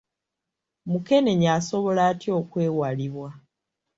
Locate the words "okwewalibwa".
2.41-3.29